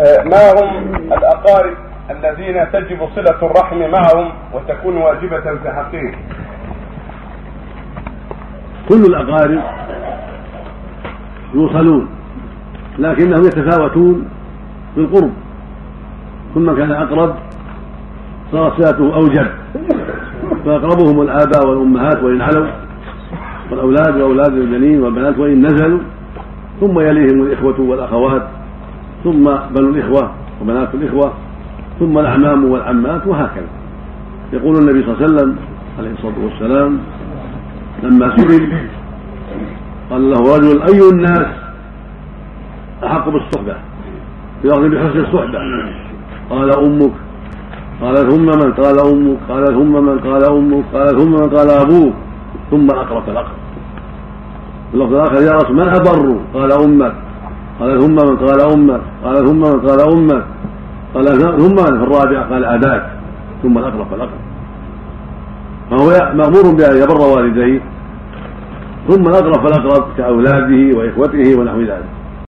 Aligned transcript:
آه، 0.00 0.22
ما 0.24 0.60
هم 0.60 0.94
الأقارب 0.94 1.74
الذين 2.10 2.72
تجب 2.72 3.08
صلة 3.16 3.38
الرحم 3.42 3.78
معهم 3.78 4.32
وتكون 4.54 4.96
واجبة 4.96 5.40
في 5.40 5.70
حقهم 5.70 6.12
كل 8.88 9.02
الأقارب 9.02 9.60
يوصلون 11.54 12.08
لكنهم 12.98 13.44
يتفاوتون 13.44 14.28
في 14.94 15.00
القرب 15.00 15.32
ثم 16.54 16.76
كان 16.76 16.92
أقرب 16.92 17.34
صارت 18.52 18.82
صلته 18.82 19.14
أوجب 19.14 19.46
فأقربهم 20.64 21.20
الآباء 21.20 21.66
والأمهات 21.66 22.22
وإن 22.22 22.42
علوا 22.42 22.66
والأولاد 23.70 24.16
وأولاد 24.16 24.52
البنين 24.52 25.02
والبنات 25.02 25.38
وإن 25.38 25.66
نزلوا 25.66 26.00
ثم 26.80 27.00
يليهم 27.00 27.42
الإخوة 27.42 27.80
والأخوات. 27.80 28.42
ثم 29.24 29.44
بنو 29.74 29.90
الإخوة 29.90 30.30
وبنات 30.60 30.94
الإخوة 30.94 31.32
ثم 31.98 32.18
الأعمام 32.18 32.64
والعمات 32.64 33.26
وهكذا. 33.26 33.68
يقول 34.52 34.76
النبي 34.76 35.02
صلى 35.02 35.14
الله 35.14 35.22
عليه 35.22 35.34
وسلم 35.34 35.56
عليه 35.98 36.10
الصلاة 36.10 36.44
والسلام 36.44 36.98
لما 38.02 38.36
سئل 38.36 38.72
قال 40.10 40.30
له 40.30 40.56
رجل 40.56 40.82
أي 40.82 41.10
الناس 41.12 41.46
أحق 43.04 43.28
بالصحبة؟ 43.28 43.76
يأخذ 44.64 44.88
بحسن 44.88 45.18
الصحبة. 45.18 45.58
قال 46.50 46.78
أمك. 46.78 47.12
قال 48.02 48.16
ثم 48.16 48.46
من؟ 48.46 48.72
قال 48.72 48.98
أمك. 49.12 49.38
قال 49.48 49.66
ثم 49.66 50.04
من؟ 50.04 50.18
قال 50.18 50.44
أمك. 50.44 50.84
قال 50.92 51.08
ثم 51.08 51.32
من؟ 51.32 51.48
قال 51.48 51.70
أبوك. 51.70 52.14
ثم 52.70 52.84
الأقرب. 52.84 53.22
فالأقرب 53.22 53.56
اللفظ 54.94 55.14
الآخر 55.14 55.42
يا 55.42 55.52
رسول 55.56 55.76
من 55.76 55.88
أبر؟ 55.88 56.40
قال 56.54 56.72
أمك. 56.72 57.14
قال 57.80 58.00
ثم 58.00 58.14
من 58.14 58.36
قال 58.36 58.60
أمك 58.60 59.00
قال 59.24 59.46
ثم 59.46 59.60
من 59.60 59.80
قال 59.80 60.00
أمك 60.00 60.44
قال 61.14 61.26
ثم 61.60 61.76
في 61.76 62.04
الرابعة 62.04 62.50
قال 62.50 62.64
أباك 62.64 63.10
ثم 63.62 63.78
الأقرب 63.78 64.06
فالأقرب 64.10 64.40
فهو 65.90 66.08
مأمور 66.34 66.74
بأن 66.74 66.96
يبر 66.96 67.20
والديه 67.20 67.80
ثم 69.08 69.28
الأقرب 69.28 69.68
فالأقرب 69.68 70.04
كأولاده 70.16 70.96
وإخوته 70.98 71.58
ونحو 71.58 71.80
ذلك. 71.80 72.19